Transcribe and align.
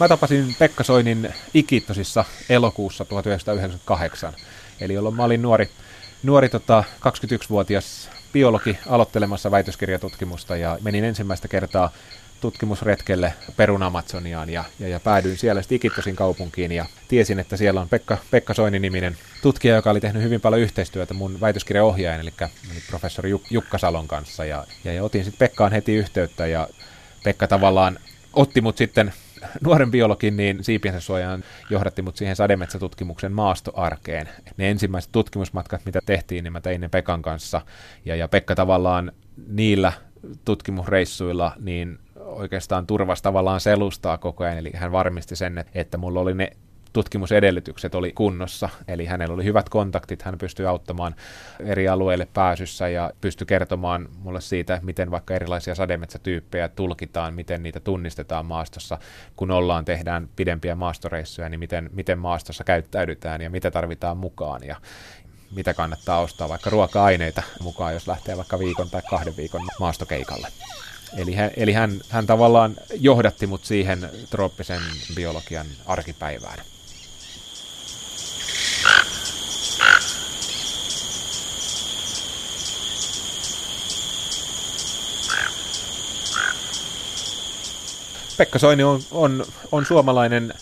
Mä 0.00 0.08
tapasin 0.08 0.56
Pekka 0.58 0.84
Soinin 0.84 1.34
Ikittosissa 1.54 2.24
elokuussa 2.48 3.04
1998. 3.04 4.32
Eli 4.80 4.94
jolloin 4.94 5.14
mä 5.14 5.24
olin 5.24 5.42
nuori, 5.42 5.70
nuori 6.22 6.48
tota, 6.48 6.84
21-vuotias 7.00 8.10
biologi 8.32 8.78
aloittelemassa 8.88 9.50
väitöskirjatutkimusta 9.50 10.56
ja 10.56 10.78
menin 10.80 11.04
ensimmäistä 11.04 11.48
kertaa 11.48 11.90
tutkimusretkelle 12.40 13.34
Perun 13.56 13.82
Amazoniaan 13.82 14.50
ja, 14.50 14.64
ja, 14.80 14.88
ja 14.88 15.00
päädyin 15.00 15.36
siellä 15.36 15.62
Ikittosin 15.70 16.16
kaupunkiin 16.16 16.72
ja 16.72 16.86
tiesin, 17.08 17.38
että 17.38 17.56
siellä 17.56 17.80
on 17.80 17.88
Pekka, 17.88 18.18
Pekka 18.30 18.54
Soini-niminen 18.54 19.16
tutkija, 19.42 19.74
joka 19.74 19.90
oli 19.90 20.00
tehnyt 20.00 20.22
hyvin 20.22 20.40
paljon 20.40 20.62
yhteistyötä 20.62 21.14
mun 21.14 21.40
väitöskirjaohjaajan, 21.40 22.20
eli, 22.20 22.32
eli 22.70 22.80
professori 22.90 23.30
Juk, 23.30 23.42
Jukka 23.50 23.78
Salon 23.78 24.08
kanssa 24.08 24.44
ja, 24.44 24.66
ja, 24.84 24.92
ja 24.92 25.04
otin 25.04 25.24
sitten 25.24 25.48
Pekkaan 25.48 25.72
heti 25.72 25.94
yhteyttä 25.94 26.46
ja 26.46 26.68
Pekka 27.24 27.46
tavallaan 27.46 27.98
otti 28.32 28.60
mut 28.60 28.76
sitten 28.76 29.12
nuoren 29.64 29.90
biologin, 29.90 30.36
niin 30.36 30.64
siipiensä 30.64 31.00
suojaan 31.00 31.44
johdatti 31.70 32.02
mut 32.02 32.16
siihen 32.16 32.36
sademetsätutkimuksen 32.36 33.32
maastoarkeen. 33.32 34.28
Ne 34.56 34.70
ensimmäiset 34.70 35.12
tutkimusmatkat, 35.12 35.80
mitä 35.84 36.00
tehtiin, 36.06 36.44
niin 36.44 36.52
mä 36.52 36.60
tein 36.60 36.80
ne 36.80 36.88
Pekan 36.88 37.22
kanssa. 37.22 37.60
Ja, 38.04 38.16
ja 38.16 38.28
Pekka 38.28 38.54
tavallaan 38.54 39.12
niillä 39.48 39.92
tutkimusreissuilla 40.44 41.52
niin 41.60 41.98
oikeastaan 42.16 42.86
turvasi 42.86 43.22
tavallaan 43.22 43.60
selustaa 43.60 44.18
koko 44.18 44.44
ajan, 44.44 44.58
eli 44.58 44.70
hän 44.74 44.92
varmisti 44.92 45.36
sen, 45.36 45.64
että 45.74 45.98
mulla 45.98 46.20
oli 46.20 46.34
ne 46.34 46.52
tutkimusedellytykset 46.92 47.94
oli 47.94 48.12
kunnossa, 48.12 48.68
eli 48.88 49.06
hänellä 49.06 49.34
oli 49.34 49.44
hyvät 49.44 49.68
kontaktit, 49.68 50.22
hän 50.22 50.38
pystyi 50.38 50.66
auttamaan 50.66 51.14
eri 51.60 51.88
alueille 51.88 52.28
pääsyssä 52.34 52.88
ja 52.88 53.10
pystyi 53.20 53.46
kertomaan 53.46 54.08
mulle 54.18 54.40
siitä, 54.40 54.80
miten 54.82 55.10
vaikka 55.10 55.34
erilaisia 55.34 55.74
sademetsätyyppejä 55.74 56.68
tulkitaan, 56.68 57.34
miten 57.34 57.62
niitä 57.62 57.80
tunnistetaan 57.80 58.46
maastossa, 58.46 58.98
kun 59.36 59.50
ollaan, 59.50 59.84
tehdään 59.84 60.28
pidempiä 60.36 60.74
maastoreissuja, 60.74 61.48
niin 61.48 61.60
miten, 61.60 61.90
miten 61.92 62.18
maastossa 62.18 62.64
käyttäydytään 62.64 63.40
ja 63.40 63.50
mitä 63.50 63.70
tarvitaan 63.70 64.16
mukaan 64.16 64.60
ja 64.64 64.76
mitä 65.56 65.74
kannattaa 65.74 66.20
ostaa 66.20 66.48
vaikka 66.48 66.70
ruoka-aineita 66.70 67.42
mukaan, 67.62 67.94
jos 67.94 68.08
lähtee 68.08 68.36
vaikka 68.36 68.58
viikon 68.58 68.90
tai 68.90 69.02
kahden 69.10 69.36
viikon 69.36 69.60
maastokeikalle. 69.80 70.48
Eli, 71.16 71.34
hän, 71.34 71.50
eli 71.56 71.72
hän, 71.72 71.90
hän 72.08 72.26
tavallaan 72.26 72.76
johdatti 73.00 73.46
mut 73.46 73.64
siihen 73.64 74.10
trooppisen 74.30 74.80
biologian 75.14 75.66
arkipäivään. 75.86 76.58
Pekka 88.38 88.58
Soini 88.58 88.82
on, 88.82 89.00
on, 89.10 89.44
on 89.72 89.86
suomalainen 89.86 90.54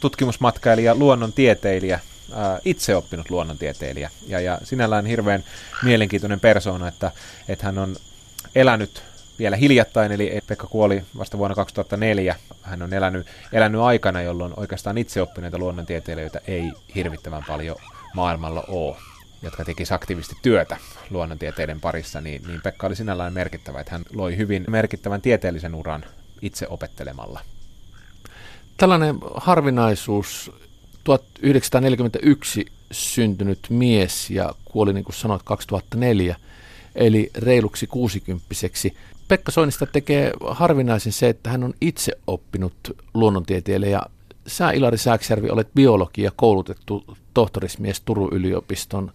tutkimusmatkailija, 0.00 0.94
luonnontieteilijä, 0.94 2.00
ää, 2.32 2.58
itse 2.64 2.96
oppinut 2.96 3.30
luonnontieteilijä. 3.30 4.10
Ja, 4.26 4.40
ja 4.40 4.58
sinällään 4.64 5.06
hirveän 5.06 5.44
mielenkiintoinen 5.82 6.40
persoona, 6.40 6.88
että, 6.88 7.10
että 7.48 7.66
hän 7.66 7.78
on 7.78 7.96
elänyt 8.54 9.02
vielä 9.38 9.56
hiljattain, 9.56 10.12
eli 10.12 10.40
Pekka 10.46 10.66
kuoli 10.66 11.04
vasta 11.18 11.38
vuonna 11.38 11.54
2004. 11.54 12.36
Hän 12.62 12.82
on 12.82 12.94
elänyt, 12.94 13.26
elänyt 13.52 13.80
aikana, 13.80 14.22
jolloin 14.22 14.52
oikeastaan 14.56 14.98
itseoppineita 14.98 15.58
luonnontieteilijöitä 15.58 16.40
ei 16.46 16.72
hirvittävän 16.94 17.44
paljon 17.48 17.76
maailmalla 18.14 18.64
ole 18.68 18.96
jotka 19.44 19.64
tekisi 19.64 19.94
aktiivisesti 19.94 20.36
työtä 20.42 20.76
luonnontieteiden 21.10 21.80
parissa, 21.80 22.20
niin, 22.20 22.42
niin 22.46 22.60
Pekka 22.62 22.86
oli 22.86 22.96
sinällään 22.96 23.32
merkittävä, 23.32 23.80
että 23.80 23.92
hän 23.92 24.02
loi 24.12 24.36
hyvin 24.36 24.64
merkittävän 24.68 25.22
tieteellisen 25.22 25.74
uran 25.74 26.04
itse 26.42 26.66
opettelemalla. 26.68 27.40
Tällainen 28.76 29.18
harvinaisuus, 29.34 30.52
1941 31.04 32.66
syntynyt 32.90 33.58
mies 33.70 34.30
ja 34.30 34.54
kuoli 34.64 34.92
niin 34.92 35.04
kuin 35.04 35.16
sanoit 35.16 35.42
2004, 35.42 36.36
eli 36.94 37.30
reiluksi 37.34 37.86
kuusikymppiseksi. 37.86 38.96
Pekka 39.28 39.52
Soinista 39.52 39.86
tekee 39.86 40.32
harvinaisen 40.48 41.12
se, 41.12 41.28
että 41.28 41.50
hän 41.50 41.64
on 41.64 41.74
itse 41.80 42.12
oppinut 42.26 42.74
luonnontieteilijä. 43.14 44.00
Sä 44.46 44.70
Ilari 44.70 44.98
Sääksjärvi 44.98 45.50
olet 45.50 45.68
biologi 45.74 46.22
ja 46.22 46.30
koulutettu 46.36 47.16
tohtorismies 47.34 48.00
Turun 48.00 48.32
yliopiston 48.32 49.12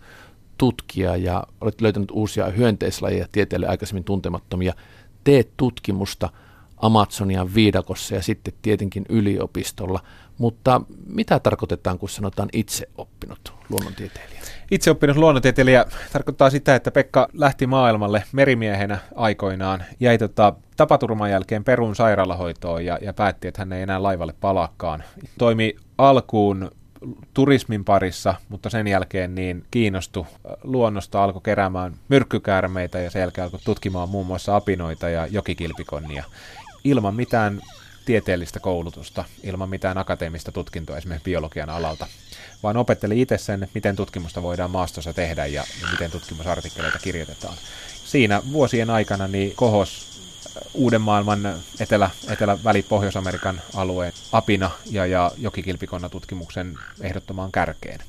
tutkija 0.57 1.15
ja 1.15 1.43
olet 1.61 1.81
löytänyt 1.81 2.11
uusia 2.11 2.45
hyönteislajeja 2.45 3.27
tieteelle 3.31 3.67
aikaisemmin 3.67 4.03
tuntemattomia. 4.03 4.73
Teet 5.23 5.49
tutkimusta 5.57 6.29
Amazonian 6.77 7.55
viidakossa 7.55 8.15
ja 8.15 8.21
sitten 8.21 8.53
tietenkin 8.61 9.05
yliopistolla. 9.09 9.99
Mutta 10.37 10.81
mitä 11.05 11.39
tarkoitetaan, 11.39 11.99
kun 11.99 12.09
sanotaan 12.09 12.49
itse 12.53 12.89
oppinut 12.97 13.53
luonnontieteilijä? 13.69 14.41
Itseoppinut 14.71 15.17
luonnontieteilijä 15.17 15.85
tarkoittaa 16.13 16.49
sitä, 16.49 16.75
että 16.75 16.91
Pekka 16.91 17.27
lähti 17.33 17.67
maailmalle 17.67 18.23
merimiehenä 18.31 18.97
aikoinaan, 19.15 19.83
jäi 19.99 20.17
tota, 20.17 20.53
tapaturman 20.77 21.31
jälkeen 21.31 21.63
Perun 21.63 21.95
sairaalahoitoon 21.95 22.85
ja, 22.85 22.99
ja 23.01 23.13
päätti, 23.13 23.47
että 23.47 23.61
hän 23.61 23.73
ei 23.73 23.81
enää 23.81 24.03
laivalle 24.03 24.33
palaakaan. 24.41 25.03
Toimi 25.37 25.75
alkuun 25.97 26.71
turismin 27.33 27.85
parissa, 27.85 28.35
mutta 28.49 28.69
sen 28.69 28.87
jälkeen 28.87 29.35
niin 29.35 29.63
kiinnostui 29.71 30.25
luonnosta, 30.63 31.23
alkoi 31.23 31.41
keräämään 31.41 31.93
myrkkykäärmeitä 32.09 32.99
ja 32.99 33.09
sen 33.09 33.19
jälkeen 33.19 33.45
alkoi 33.45 33.59
tutkimaan 33.65 34.09
muun 34.09 34.27
muassa 34.27 34.55
apinoita 34.55 35.09
ja 35.09 35.27
jokikilpikonnia 35.27 36.23
ilman 36.89 37.15
mitään 37.15 37.61
tieteellistä 38.05 38.59
koulutusta, 38.59 39.23
ilman 39.43 39.69
mitään 39.69 39.97
akateemista 39.97 40.51
tutkintoa 40.51 40.97
esimerkiksi 40.97 41.23
biologian 41.23 41.69
alalta, 41.69 42.07
vaan 42.63 42.77
opetteli 42.77 43.21
itse 43.21 43.37
sen, 43.37 43.67
miten 43.73 43.95
tutkimusta 43.95 44.43
voidaan 44.43 44.71
maastossa 44.71 45.13
tehdä 45.13 45.45
ja, 45.45 45.63
miten 45.91 46.11
tutkimusartikkeleita 46.11 46.99
kirjoitetaan. 46.99 47.57
Siinä 48.05 48.41
vuosien 48.51 48.89
aikana 48.89 49.27
niin 49.27 49.55
kohos 49.55 50.07
uuden 50.73 51.01
maailman 51.01 51.53
etelä, 51.79 52.09
etelä 52.29 52.57
väli 52.63 52.83
Pohjois-Amerikan 52.83 53.61
alueen 53.75 54.13
apina 54.31 54.71
ja, 54.91 55.05
ja 55.05 55.31
jokikilpikonna 55.37 56.09
tutkimuksen 56.09 56.77
ehdottomaan 57.01 57.51
kärkeen. 57.51 57.99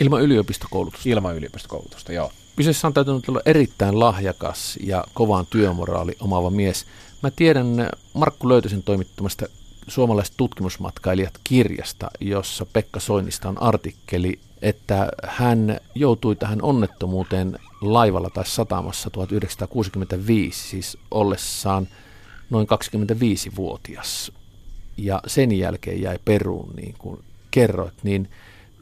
Ilman 0.00 0.22
yliopistokoulutusta? 0.22 1.08
Ilman 1.08 1.36
yliopistokoulutusta, 1.36 2.12
joo. 2.12 2.32
Kyseessä 2.56 2.86
on 2.86 2.94
täytynyt 2.94 3.28
olla 3.28 3.40
erittäin 3.44 4.00
lahjakas 4.00 4.78
ja 4.82 5.04
kovaan 5.14 5.46
työmoraali 5.46 6.16
omaava 6.20 6.50
mies. 6.50 6.86
Mä 7.22 7.30
tiedän 7.30 7.90
Markku 8.14 8.48
Löytösen 8.48 8.82
toimittamasta 8.82 9.46
suomalaiset 9.88 10.34
tutkimusmatkailijat 10.36 11.34
kirjasta, 11.44 12.10
jossa 12.20 12.66
Pekka 12.72 13.00
Soinista 13.00 13.48
on 13.48 13.62
artikkeli, 13.62 14.40
että 14.62 15.08
hän 15.24 15.78
joutui 15.94 16.36
tähän 16.36 16.62
onnettomuuteen 16.62 17.58
laivalla 17.80 18.30
tai 18.30 18.46
satamassa 18.46 19.10
1965, 19.10 20.68
siis 20.68 20.98
ollessaan 21.10 21.88
noin 22.50 22.66
25-vuotias. 22.66 24.32
Ja 24.96 25.20
sen 25.26 25.52
jälkeen 25.52 26.02
jäi 26.02 26.18
Peruun, 26.24 26.72
niin 26.76 26.94
kuin 26.98 27.24
kerroit, 27.50 27.94
niin 28.02 28.30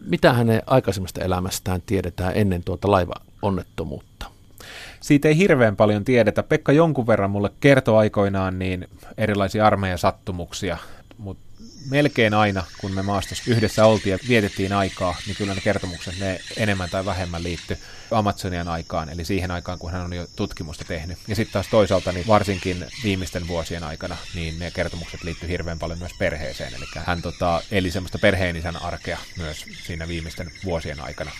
mitä 0.00 0.32
hänen 0.32 0.62
aikaisemmasta 0.66 1.20
elämästään 1.20 1.82
tiedetään 1.82 2.32
ennen 2.34 2.64
tuota 2.64 2.90
laivaonnettomuutta? 2.90 4.09
Siitä 5.00 5.28
ei 5.28 5.36
hirveän 5.36 5.76
paljon 5.76 6.04
tiedetä. 6.04 6.42
Pekka 6.42 6.72
jonkun 6.72 7.06
verran 7.06 7.30
mulle 7.30 7.50
kertoi 7.60 7.98
aikoinaan 7.98 8.58
niin 8.58 8.88
erilaisia 9.18 9.66
armeijan 9.66 9.98
sattumuksia, 9.98 10.78
mutta 11.18 11.50
melkein 11.90 12.34
aina, 12.34 12.64
kun 12.80 12.92
me 12.92 13.02
maastossa 13.02 13.50
yhdessä 13.50 13.86
oltiin 13.86 14.10
ja 14.10 14.18
vietettiin 14.28 14.72
aikaa, 14.72 15.16
niin 15.26 15.36
kyllä 15.36 15.54
ne 15.54 15.60
kertomukset 15.60 16.18
ne 16.18 16.40
enemmän 16.56 16.90
tai 16.90 17.04
vähemmän 17.04 17.42
liitty 17.42 17.78
Amazonian 18.10 18.68
aikaan, 18.68 19.08
eli 19.08 19.24
siihen 19.24 19.50
aikaan, 19.50 19.78
kun 19.78 19.92
hän 19.92 20.04
on 20.04 20.12
jo 20.12 20.26
tutkimusta 20.36 20.84
tehnyt. 20.84 21.18
Ja 21.28 21.36
sitten 21.36 21.52
taas 21.52 21.68
toisaalta, 21.68 22.12
niin 22.12 22.26
varsinkin 22.26 22.86
viimeisten 23.04 23.48
vuosien 23.48 23.84
aikana, 23.84 24.16
niin 24.34 24.58
ne 24.58 24.70
kertomukset 24.70 25.24
liittyy 25.24 25.48
hirveän 25.48 25.78
paljon 25.78 25.98
myös 25.98 26.12
perheeseen, 26.18 26.74
eli 26.74 26.84
hän 27.06 27.22
tota, 27.22 27.62
eli 27.70 27.90
semmoista 27.90 28.18
perheenisän 28.18 28.82
arkea 28.82 29.18
myös 29.36 29.64
siinä 29.86 30.08
viimeisten 30.08 30.50
vuosien 30.64 31.00
aikana. 31.00 31.30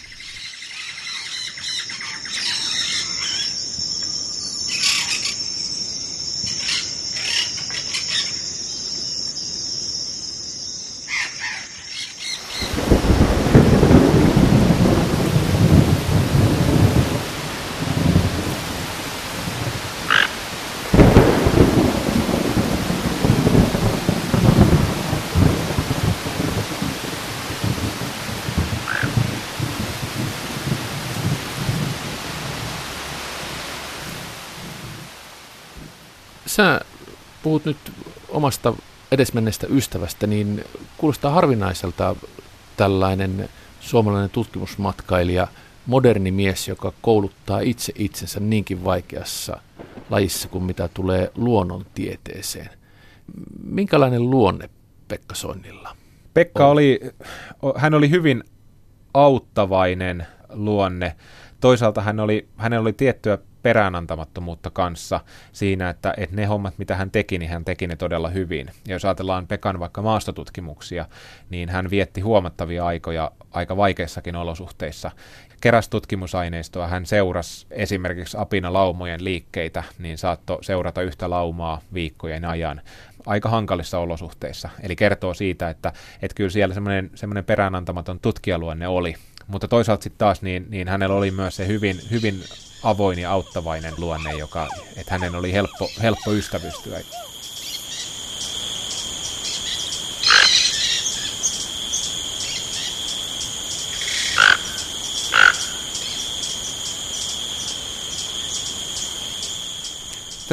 Sä 36.61 36.81
puhut 37.43 37.65
nyt 37.65 37.77
omasta 38.29 38.75
edesmenneestä 39.13 39.67
ystävästä, 39.71 40.27
niin 40.27 40.65
kuulostaa 40.97 41.31
harvinaiselta 41.31 42.17
tällainen 42.77 43.49
suomalainen 43.81 44.31
tutkimusmatkailija, 44.31 45.49
moderni 45.87 46.31
mies, 46.31 46.69
joka 46.69 46.93
kouluttaa 47.03 47.61
itse 47.61 47.93
itsensä 47.97 48.41
niinkin 48.41 48.85
vaikeassa 48.85 49.61
lajissa 50.11 50.49
kuin 50.49 50.65
mitä 50.65 50.89
tulee 50.95 51.33
luonnontieteeseen. 51.35 52.71
Minkälainen 53.65 54.31
luonne 54.31 54.71
Pekka 55.09 55.35
Soinnilla? 55.35 55.97
Pekka 56.35 56.67
oli, 56.67 57.01
hän 57.77 57.95
oli 57.95 58.11
hyvin 58.11 58.45
auttavainen 59.15 60.27
luonne. 60.53 61.17
Toisaalta 61.61 62.01
hän 62.01 62.21
oli, 62.21 62.49
hänellä 62.57 62.83
oli 62.83 62.93
tiettyä 62.93 63.39
peräänantamattomuutta 63.63 64.71
kanssa 64.71 65.21
siinä, 65.53 65.91
että, 65.91 66.15
että 66.17 66.37
ne 66.37 66.47
hommat, 66.47 66.79
mitä 66.79 66.97
hän 66.97 67.11
teki, 67.11 67.39
niin 67.39 67.51
hän 67.51 67.65
teki 67.65 67.87
ne 67.87 67.97
todella 67.97 68.29
hyvin. 68.29 68.71
Ja 68.89 68.95
jos 68.95 69.05
ajatellaan 69.05 69.47
Pekan 69.47 69.81
vaikka 69.81 70.03
maastotutkimuksia, 70.03 71.07
niin 71.51 71.69
hän 71.69 71.91
vietti 71.91 72.21
huomattavia 72.21 72.87
aikoja 72.87 73.31
aika 73.51 73.77
vaikeissakin 73.77 74.37
olosuhteissa. 74.37 75.11
Keräs 75.61 75.89
tutkimusaineistoa, 75.89 76.89
hän 76.89 77.07
seurasi 77.07 77.67
esimerkiksi 77.71 78.37
apinalaumojen 78.41 79.25
liikkeitä, 79.25 79.83
niin 79.99 80.19
saattoi 80.19 80.65
seurata 80.65 81.03
yhtä 81.03 81.31
laumaa 81.31 81.81
viikkojen 81.95 82.45
ajan 82.45 82.81
aika 83.27 83.49
hankalissa 83.49 83.99
olosuhteissa. 83.99 84.69
Eli 84.83 84.97
kertoo 84.97 85.35
siitä, 85.35 85.71
että, 85.71 85.93
että 86.23 86.35
kyllä 86.35 86.51
siellä 86.51 86.75
semmoinen, 86.75 87.11
semmoinen 87.15 87.45
peräänantamaton 87.45 88.21
tutkijaluonne 88.21 88.89
oli. 88.89 89.15
Mutta 89.47 89.69
toisaalta 89.69 90.03
sitten 90.03 90.19
taas 90.19 90.43
niin, 90.43 90.67
niin 90.69 90.89
hänellä 90.89 91.17
oli 91.17 91.31
myös 91.31 91.57
se 91.57 91.67
hyvin, 91.67 91.97
hyvin 92.11 92.35
avoin 92.83 93.19
ja 93.19 93.33
auttavainen 93.33 93.95
luonne, 93.99 94.33
joka, 94.33 94.69
että 94.97 95.15
hänen 95.15 95.35
oli 95.35 95.53
helppo, 95.53 95.91
helppo 96.03 96.33
ystävystyä. 96.33 97.01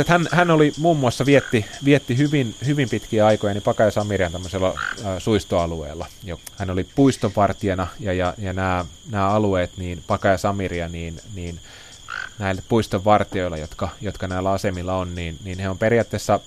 että 0.01 0.13
hän, 0.13 0.27
hän 0.31 0.51
oli 0.51 0.73
muun 0.77 0.97
muassa 0.97 1.25
vietti, 1.25 1.65
vietti 1.85 2.17
hyvin, 2.17 2.55
hyvin 2.65 2.89
pitkiä 2.89 3.25
aikoja 3.25 3.53
niin 3.53 3.63
Paka 3.63 3.83
ja 3.83 3.91
Samirian 3.91 4.31
tämmöisellä 4.31 4.67
äh, 4.67 4.75
suistoalueella. 5.19 6.07
Jo. 6.23 6.39
Hän 6.57 6.69
oli 6.69 6.83
puistonvartijana 6.95 7.87
ja, 7.99 8.13
ja, 8.13 8.33
ja 8.37 8.53
nämä, 8.53 8.85
nämä 9.11 9.29
alueet, 9.29 9.71
niin 9.77 10.03
Paka 10.07 10.27
ja 10.27 10.37
Samiria, 10.37 10.89
niin, 10.89 11.19
niin 11.35 11.59
näille 12.39 12.63
puistonvartijoilla, 12.69 13.57
jotka, 13.57 13.89
jotka 14.01 14.27
näillä 14.27 14.51
asemilla 14.51 14.95
on, 14.95 15.15
niin, 15.15 15.37
niin 15.43 15.59
he 15.59 15.69
on 15.69 15.77
periaatteessa 15.77 16.39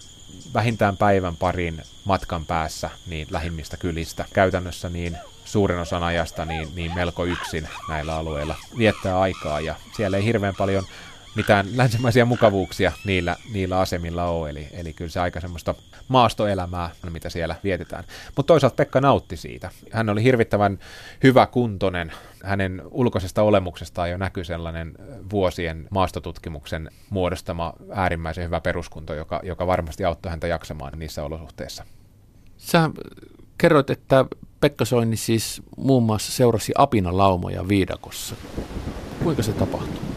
vähintään 0.54 0.96
päivän 0.96 1.37
parin 1.37 1.82
matkan 2.04 2.46
päässä 2.46 2.90
niin 3.06 3.28
lähimmistä 3.31 3.76
kylistä. 3.76 4.25
Käytännössä 4.32 4.88
niin 4.88 5.16
suurin 5.44 5.78
osan 5.78 6.02
ajasta 6.02 6.44
niin, 6.44 6.69
niin 6.75 6.94
melko 6.94 7.25
yksin 7.25 7.69
näillä 7.88 8.16
alueilla 8.16 8.56
viettää 8.78 9.20
aikaa 9.20 9.60
ja 9.60 9.75
siellä 9.96 10.16
ei 10.16 10.25
hirveän 10.25 10.54
paljon 10.58 10.84
mitään 11.37 11.67
länsimaisia 11.77 12.25
mukavuuksia 12.25 12.93
niillä, 13.05 13.37
niillä 13.53 13.79
asemilla 13.79 14.25
ole, 14.25 14.50
eli, 14.50 14.69
eli 14.73 14.93
kyllä 14.93 15.11
se 15.11 15.21
aika 15.21 15.41
semmoista 15.41 15.75
maastoelämää, 16.09 16.91
mitä 17.11 17.31
siellä 17.31 17.56
vietetään. 17.65 18.05
Mutta 18.37 18.47
toisaalta 18.47 18.77
Pekka 18.77 19.00
nautti 19.00 19.37
siitä. 19.37 19.71
Hän 19.91 20.09
oli 20.09 20.23
hirvittävän 20.23 20.79
hyvä 21.23 21.47
kuntonen. 21.47 22.12
Hänen 22.44 22.82
ulkoisesta 22.91 23.43
olemuksestaan 23.43 24.11
jo 24.11 24.17
näkyy 24.17 24.44
sellainen 24.44 24.93
vuosien 25.31 25.88
maastotutkimuksen 25.91 26.91
muodostama 27.11 27.73
äärimmäisen 27.93 28.44
hyvä 28.44 28.61
peruskunto, 28.61 29.15
joka, 29.15 29.41
joka 29.43 29.67
varmasti 29.67 30.05
auttoi 30.05 30.31
häntä 30.31 30.47
jaksamaan 30.47 30.99
niissä 30.99 31.25
olosuhteissa. 31.25 31.85
Sä 32.56 32.91
kerroit, 33.59 33.91
että 33.91 34.25
Pekka 34.61 34.85
Soini 34.85 35.17
siis 35.17 35.62
muun 35.76 36.03
muassa 36.03 36.33
seurasi 36.33 36.73
apinalaumoja 36.76 37.69
viidakossa. 37.69 38.35
Kuinka 39.25 39.43
se 39.43 39.53
tapahtui? 39.53 40.10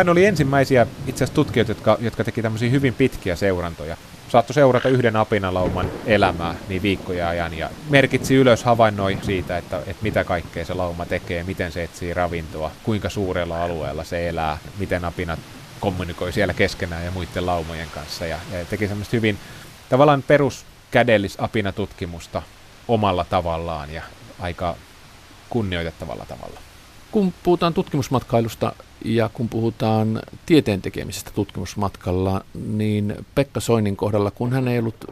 Hän 0.00 0.08
oli 0.08 0.24
ensimmäisiä 0.24 0.86
itse 1.06 1.24
asiassa 1.24 1.34
tutkijoita, 1.34 1.70
jotka, 1.70 1.98
jotka 2.00 2.24
teki 2.24 2.42
tämmöisiä 2.42 2.70
hyvin 2.70 2.94
pitkiä 2.94 3.36
seurantoja. 3.36 3.96
Saattoi 4.28 4.54
seurata 4.54 4.88
yhden 4.88 5.16
apinalauman 5.16 5.90
elämää 6.06 6.54
niin 6.68 6.82
viikkoja 6.82 7.28
ajan 7.28 7.58
ja 7.58 7.70
merkitsi 7.90 8.34
ylös, 8.34 8.64
havainnoi 8.64 9.18
siitä, 9.22 9.58
että, 9.58 9.78
että 9.78 10.02
mitä 10.02 10.24
kaikkea 10.24 10.64
se 10.64 10.74
lauma 10.74 11.06
tekee, 11.06 11.42
miten 11.42 11.72
se 11.72 11.82
etsii 11.82 12.14
ravintoa, 12.14 12.70
kuinka 12.82 13.10
suurella 13.10 13.62
alueella 13.62 14.04
se 14.04 14.28
elää, 14.28 14.58
miten 14.78 15.04
apinat 15.04 15.38
kommunikoi 15.80 16.32
siellä 16.32 16.54
keskenään 16.54 17.04
ja 17.04 17.10
muiden 17.10 17.46
laumojen 17.46 17.88
kanssa. 17.94 18.26
Ja, 18.26 18.38
ja 18.52 18.64
teki 18.64 18.88
semmoista 18.88 19.16
hyvin 19.16 19.38
tavallaan 19.88 20.22
peruskädellis 20.22 21.36
apinatutkimusta 21.38 22.42
omalla 22.88 23.24
tavallaan 23.24 23.92
ja 23.92 24.02
aika 24.38 24.76
kunnioitettavalla 25.50 26.26
tavalla. 26.28 26.69
Kun 27.10 27.32
puhutaan 27.42 27.74
tutkimusmatkailusta 27.74 28.72
ja 29.04 29.30
kun 29.34 29.48
puhutaan 29.48 30.22
tieteen 30.46 30.82
tekemisestä 30.82 31.30
tutkimusmatkalla, 31.34 32.44
niin 32.66 33.14
Pekka 33.34 33.60
Soinin 33.60 33.96
kohdalla, 33.96 34.30
kun 34.30 34.52
hän 34.52 34.68
ei 34.68 34.78
ollut 34.78 35.04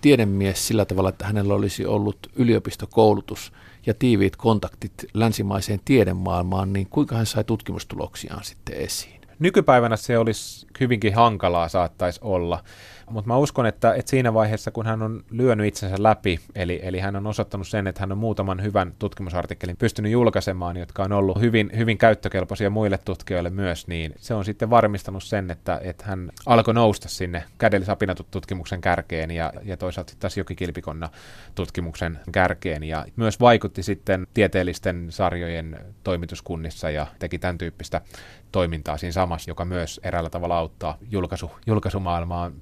tiedemies 0.00 0.66
sillä 0.68 0.84
tavalla, 0.84 1.08
että 1.08 1.26
hänellä 1.26 1.54
olisi 1.54 1.86
ollut 1.86 2.18
yliopistokoulutus 2.36 3.52
ja 3.86 3.94
tiiviit 3.94 4.36
kontaktit 4.36 4.92
länsimaiseen 5.14 5.80
tiedemaailmaan, 5.84 6.72
niin 6.72 6.86
kuinka 6.90 7.16
hän 7.16 7.26
sai 7.26 7.44
tutkimustuloksiaan 7.44 8.44
sitten 8.44 8.76
esiin? 8.76 9.20
Nykypäivänä 9.38 9.96
se 9.96 10.18
olisi 10.18 10.66
hyvinkin 10.80 11.14
hankalaa 11.14 11.68
saattaisi 11.68 12.20
olla. 12.22 12.64
Mutta 13.12 13.28
mä 13.28 13.36
uskon, 13.36 13.66
että, 13.66 13.94
että 13.94 14.10
siinä 14.10 14.34
vaiheessa, 14.34 14.70
kun 14.70 14.86
hän 14.86 15.02
on 15.02 15.24
lyönyt 15.30 15.66
itsensä 15.66 16.02
läpi, 16.02 16.40
eli, 16.54 16.80
eli 16.82 16.98
hän 16.98 17.16
on 17.16 17.26
osoittanut 17.26 17.68
sen, 17.68 17.86
että 17.86 18.00
hän 18.00 18.12
on 18.12 18.18
muutaman 18.18 18.62
hyvän 18.62 18.94
tutkimusartikkelin 18.98 19.76
pystynyt 19.76 20.12
julkaisemaan, 20.12 20.76
jotka 20.76 21.02
on 21.02 21.12
ollut 21.12 21.40
hyvin, 21.40 21.70
hyvin 21.76 21.98
käyttökelpoisia 21.98 22.70
muille 22.70 22.98
tutkijoille 22.98 23.50
myös, 23.50 23.86
niin 23.86 24.14
se 24.16 24.34
on 24.34 24.44
sitten 24.44 24.70
varmistanut 24.70 25.22
sen, 25.22 25.50
että, 25.50 25.80
että 25.84 26.04
hän 26.06 26.30
alkoi 26.46 26.74
nousta 26.74 27.08
sinne 27.08 27.44
kädellisapinatutkimuksen 27.58 28.80
kärkeen 28.80 29.30
ja, 29.30 29.52
ja 29.64 29.76
toisaalta 29.76 30.10
sitten 30.10 30.20
taas 30.20 30.36
jokikilpikonna 30.36 31.08
tutkimuksen 31.54 32.20
kärkeen. 32.32 32.82
Ja 32.82 33.04
myös 33.16 33.40
vaikutti 33.40 33.82
sitten 33.82 34.26
tieteellisten 34.34 35.06
sarjojen 35.10 35.78
toimituskunnissa 36.04 36.90
ja 36.90 37.06
teki 37.18 37.38
tämän 37.38 37.58
tyyppistä 37.58 38.00
toimintaa 38.52 38.96
siinä 38.96 39.12
samassa, 39.12 39.50
joka 39.50 39.64
myös 39.64 40.00
eräällä 40.02 40.30
tavalla 40.30 40.58
auttaa 40.58 40.98
julkaisu, 41.10 41.50
julkaisumaailmaan 41.66 42.52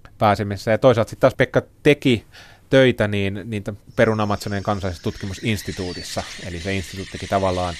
pääsemisessä. 0.41 0.71
Ja 0.71 0.79
toisaalta 0.79 1.11
sitten 1.11 1.21
taas 1.21 1.35
Pekka 1.37 1.63
teki 1.83 2.25
töitä 2.71 3.09
niin, 3.09 3.41
niin 3.45 3.65
Perun 3.97 4.21
Amazonien 4.21 4.63
kansallisessa 4.63 5.03
tutkimusinstituutissa, 5.03 6.23
eli 6.47 6.61
se 6.61 6.75
instituuttikin 6.75 7.29
tavallaan 7.29 7.75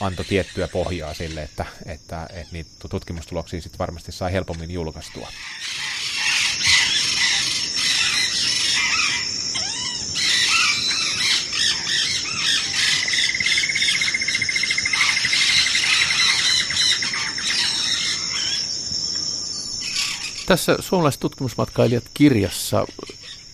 antoi 0.00 0.24
tiettyä 0.24 0.68
pohjaa 0.68 1.14
sille, 1.14 1.42
että, 1.42 1.66
että, 1.86 2.26
että 2.30 2.52
niitä 2.52 2.70
tutkimustuloksia 2.90 3.60
sitten 3.60 3.78
varmasti 3.78 4.12
saa 4.12 4.28
helpommin 4.28 4.70
julkaistua. 4.70 5.28
Tässä 20.48 20.76
suomalaiset 20.80 21.20
tutkimusmatkailijat 21.20 22.04
kirjassa, 22.14 22.86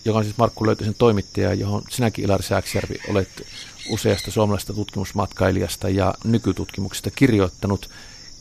joka 0.04 0.18
on 0.18 0.24
siis 0.24 0.38
Markku 0.38 0.66
Löytösen 0.66 0.94
toimittaja, 0.94 1.54
johon 1.54 1.82
sinäkin 1.90 2.24
Ilari 2.24 2.42
Sääksjärvi 2.42 2.94
olet 3.08 3.46
useasta 3.88 4.30
suomalaisesta 4.30 4.72
tutkimusmatkailijasta 4.72 5.88
ja 5.88 6.14
nykytutkimuksesta 6.24 7.10
kirjoittanut, 7.10 7.90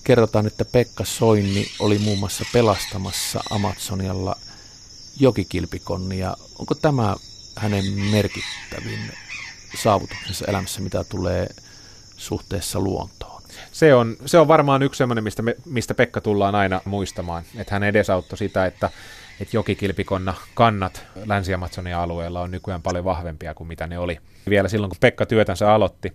kerrotaan, 0.03 0.47
että 0.47 0.65
Pekka 0.65 1.05
Soini 1.05 1.71
oli 1.79 1.97
muun 1.97 2.19
muassa 2.19 2.45
pelastamassa 2.53 3.43
Amazonialla 3.49 4.35
jokikilpikonnia. 5.19 6.37
Onko 6.59 6.75
tämä 6.75 7.15
hänen 7.55 7.85
merkittävin 7.85 9.11
saavutuksensa 9.83 10.45
elämässä, 10.47 10.81
mitä 10.81 11.03
tulee 11.03 11.49
suhteessa 12.17 12.79
luontoon? 12.79 13.32
Se 13.71 13.93
on, 13.93 14.15
se 14.25 14.37
on 14.37 14.47
varmaan 14.47 14.83
yksi 14.83 14.97
sellainen, 14.97 15.23
mistä, 15.23 15.41
me, 15.41 15.55
mistä 15.65 15.93
Pekka 15.93 16.21
tullaan 16.21 16.55
aina 16.55 16.81
muistamaan, 16.85 17.43
että 17.57 17.75
hän 17.75 17.83
edesauttoi 17.83 18.37
sitä, 18.37 18.65
että, 18.65 18.89
että 19.41 19.57
jokikilpikonna 19.57 20.33
kannat 20.53 21.05
Länsi-Amazonia 21.25 22.03
alueella 22.03 22.41
on 22.41 22.51
nykyään 22.51 22.81
paljon 22.81 23.05
vahvempia 23.05 23.53
kuin 23.53 23.67
mitä 23.67 23.87
ne 23.87 23.99
oli 23.99 24.19
vielä 24.49 24.67
silloin, 24.67 24.89
kun 24.89 24.97
Pekka 24.99 25.25
työtänsä 25.25 25.73
aloitti. 25.73 26.13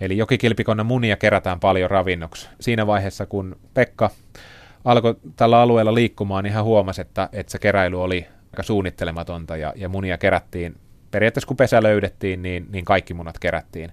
Eli 0.00 0.16
jokikilpikonna 0.16 0.84
munia 0.84 1.16
kerätään 1.16 1.60
paljon 1.60 1.90
ravinnoksi. 1.90 2.48
Siinä 2.60 2.86
vaiheessa, 2.86 3.26
kun 3.26 3.56
Pekka 3.74 4.10
alkoi 4.84 5.14
tällä 5.36 5.60
alueella 5.60 5.94
liikkumaan, 5.94 6.44
niin 6.44 6.54
hän 6.54 6.64
huomasi, 6.64 7.00
että, 7.00 7.28
että 7.32 7.52
se 7.52 7.58
keräily 7.58 8.02
oli 8.02 8.26
aika 8.52 8.62
suunnittelematonta 8.62 9.56
ja, 9.56 9.72
ja 9.76 9.88
munia 9.88 10.18
kerättiin. 10.18 10.76
Periaatteessa 11.10 11.48
kun 11.48 11.56
pesä 11.56 11.82
löydettiin, 11.82 12.42
niin, 12.42 12.66
niin 12.70 12.84
kaikki 12.84 13.14
munat 13.14 13.38
kerättiin. 13.38 13.92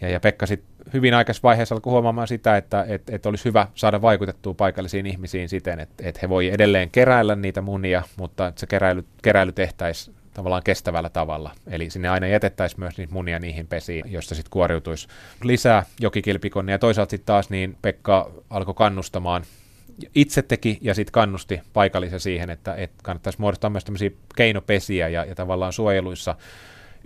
Ja, 0.00 0.08
ja 0.08 0.20
Pekka 0.20 0.46
sitten 0.46 0.75
hyvin 0.92 1.14
aikaisessa 1.14 1.46
vaiheessa 1.48 1.74
alkoi 1.74 1.90
huomaamaan 1.90 2.28
sitä, 2.28 2.56
että 2.56 2.84
et, 2.88 3.10
et 3.10 3.26
olisi 3.26 3.44
hyvä 3.44 3.66
saada 3.74 4.02
vaikutettua 4.02 4.54
paikallisiin 4.54 5.06
ihmisiin 5.06 5.48
siten, 5.48 5.80
että 5.80 6.08
et 6.08 6.22
he 6.22 6.28
voi 6.28 6.48
edelleen 6.48 6.90
keräillä 6.90 7.36
niitä 7.36 7.60
munia, 7.60 8.02
mutta 8.16 8.46
että 8.46 8.60
se 8.60 8.66
keräily, 8.66 9.04
keräily 9.22 9.52
tehtäisiin 9.52 10.16
tavallaan 10.34 10.62
kestävällä 10.62 11.08
tavalla. 11.08 11.50
Eli 11.66 11.90
sinne 11.90 12.08
aina 12.08 12.26
jätettäisiin 12.26 12.80
myös 12.80 12.98
niitä 12.98 13.12
munia 13.12 13.38
niihin 13.38 13.66
pesiin, 13.66 14.04
joista 14.06 14.34
sitten 14.34 14.50
kuoriutuisi 14.50 15.08
lisää 15.42 15.84
jokikilpikonnia. 16.00 16.74
Ja 16.74 16.78
toisaalta 16.78 17.10
sitten 17.10 17.26
taas 17.26 17.50
niin 17.50 17.76
Pekka 17.82 18.30
alkoi 18.50 18.74
kannustamaan 18.74 19.42
itse 20.14 20.42
teki 20.42 20.78
ja 20.80 20.94
sitten 20.94 21.12
kannusti 21.12 21.60
paikallisia 21.72 22.18
siihen, 22.18 22.50
että, 22.50 22.74
että 22.74 22.96
kannattaisi 23.02 23.40
muodostaa 23.40 23.70
myös 23.70 23.84
tämmöisiä 23.84 24.10
keinopesiä 24.36 25.08
ja, 25.08 25.24
ja 25.24 25.34
tavallaan 25.34 25.72
suojeluissa 25.72 26.34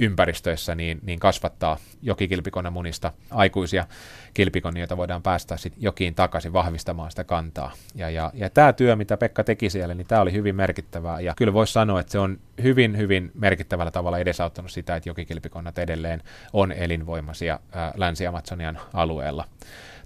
ympäristöissä 0.01 0.75
niin, 0.75 1.01
niin 1.03 1.19
kasvattaa 1.19 1.77
jokikilpikonen 2.03 2.73
munista 2.73 3.13
aikuisia 3.31 3.87
kilpikonnia, 4.35 4.81
joita 4.81 4.97
voidaan 4.97 5.23
päästä 5.23 5.57
sitten 5.57 5.83
jokiin 5.83 6.15
takaisin 6.15 6.53
vahvistamaan 6.53 7.11
sitä 7.11 7.25
kantaa. 7.25 7.73
Ja, 7.95 8.11
ja, 8.11 8.31
ja 8.35 8.51
tämä 8.51 8.73
työ, 8.73 8.97
mitä 8.97 9.17
Pekka 9.17 9.45
teki 9.45 9.71
siellä, 9.71 9.95
niin 9.95 10.07
tämä 10.07 10.21
oli 10.21 10.33
hyvin 10.33 10.57
merkittävää. 10.57 11.21
Ja 11.21 11.35
kyllä 11.37 11.53
voisi 11.53 11.73
sanoa, 11.73 12.01
että 12.01 12.13
se 12.13 12.19
on 12.19 12.39
hyvin, 12.63 12.99
hyvin 12.99 13.31
merkittävällä 13.35 13.91
tavalla 13.91 14.19
edesauttanut 14.19 14.71
sitä, 14.71 14.97
että 14.97 15.09
jokikilpikonnat 15.09 15.79
edelleen 15.79 16.23
on 16.53 16.73
elinvoimaisia 16.73 17.61
Länsi-Amazonian 17.95 18.79
alueella. 18.93 19.45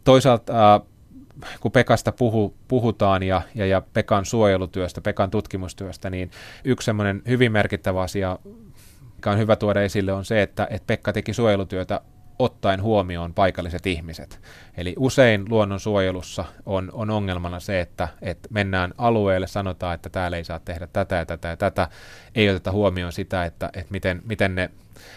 Toisaalta 0.05 0.71
ää, 0.71 0.81
kun 1.61 1.73
Pekasta 1.73 2.13
puhu, 2.13 2.55
puhutaan 2.69 3.23
ja, 3.23 3.43
ja, 3.55 3.67
ja 3.67 3.83
Pekan 3.93 4.25
suojelutyöstä, 4.25 5.01
Pekan 5.01 5.31
tutkimustyöstä, 5.31 6.11
niin 6.11 6.31
yksi 6.65 6.87
semmoinen 6.87 7.23
hyvin 7.29 7.53
merkittävä 7.53 8.03
asia 8.03 8.39
mikä 9.25 9.33
on 9.33 9.39
hyvä 9.39 9.57
tuoda 9.57 9.83
esille, 9.83 10.13
on 10.13 10.25
se, 10.25 10.43
että, 10.43 10.67
että 10.71 10.87
Pekka 10.87 11.13
teki 11.13 11.33
suojelutyötä 11.33 12.01
ottaen 12.39 12.83
huomioon 12.83 13.35
paikalliset 13.35 13.87
ihmiset. 13.87 14.41
Eli 14.77 14.95
usein 14.99 15.45
luonnonsuojelussa 15.49 16.45
on, 16.67 16.91
on 16.93 17.11
ongelmana 17.11 17.61
se, 17.61 17.81
että, 17.81 18.09
että 18.23 18.49
mennään 18.53 18.95
alueelle, 18.99 19.47
sanotaan, 19.47 19.95
että 19.95 20.09
täällä 20.09 20.37
ei 20.37 20.45
saa 20.45 20.59
tehdä 20.59 20.87
tätä 20.93 21.17
ja 21.17 21.27
tätä 21.27 21.49
ja 21.49 21.57
tätä, 21.57 21.89
ei 22.35 22.51
oteta 22.51 22.73
huomioon 22.73 23.13
sitä, 23.13 23.45
että, 23.45 23.71
että 23.75 23.93
miten, 23.93 24.23
miten 24.25 24.55
ne 24.55 24.71